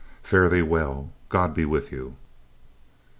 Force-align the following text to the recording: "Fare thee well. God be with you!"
"Fare 0.23 0.49
thee 0.49 0.63
well. 0.63 1.11
God 1.29 1.53
be 1.53 1.63
with 1.63 1.91
you!" 1.91 2.15